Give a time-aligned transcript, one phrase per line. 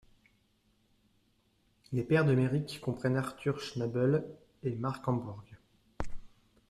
[1.91, 4.25] Les pairs de Merrick comprennent Artur Schnabel
[4.63, 5.43] et Mark Hambourg.